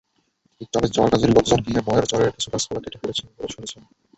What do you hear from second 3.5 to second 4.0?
শুনেছেন।